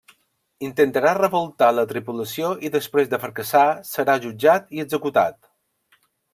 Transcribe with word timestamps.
Intentarà 0.67 1.11
revoltar 1.17 1.67
la 1.79 1.83
tripulació 1.91 2.49
i 2.69 2.73
després 2.77 3.13
de 3.13 3.21
fracassar 3.27 3.69
serà 3.93 4.19
jutjat 4.27 4.77
i 4.79 4.85
executat. 4.89 5.41